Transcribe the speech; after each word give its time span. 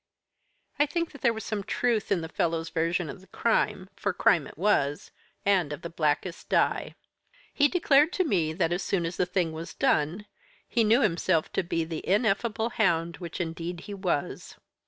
"I 0.79 0.87
think 0.87 1.11
there 1.21 1.31
was 1.31 1.43
some 1.43 1.63
truth 1.63 2.11
in 2.11 2.21
the 2.21 2.27
fellow's 2.27 2.69
version 2.69 3.07
of 3.07 3.21
the 3.21 3.27
crime 3.27 3.87
for 3.95 4.13
crime 4.13 4.47
it 4.47 4.57
was, 4.57 5.11
and 5.45 5.71
of 5.71 5.83
the 5.83 5.91
blackest 5.91 6.49
dye. 6.49 6.95
He 7.53 7.67
declared 7.67 8.11
to 8.13 8.23
me 8.23 8.51
that 8.53 8.73
as 8.73 8.81
soon 8.81 9.05
as 9.05 9.17
the 9.17 9.27
thing 9.27 9.51
was 9.51 9.75
done, 9.75 10.25
he 10.67 10.83
knew 10.83 11.01
himself 11.01 11.53
to 11.53 11.61
be 11.61 11.83
the 11.83 12.03
ineffable 12.09 12.69
hound 12.71 13.17
which 13.17 13.37
he 13.37 13.43
indeed 13.43 13.87
was. 14.03 14.55